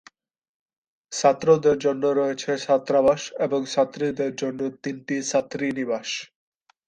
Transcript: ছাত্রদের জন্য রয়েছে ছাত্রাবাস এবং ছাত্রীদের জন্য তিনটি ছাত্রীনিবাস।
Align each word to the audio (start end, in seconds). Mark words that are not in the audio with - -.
ছাত্রদের 1.11 1.77
জন্য 1.85 2.03
রয়েছে 2.19 2.51
ছাত্রাবাস 2.65 3.21
এবং 3.45 3.59
ছাত্রীদের 3.65 4.31
জন্য 4.41 4.59
তিনটি 4.83 5.15
ছাত্রীনিবাস। 5.23 6.09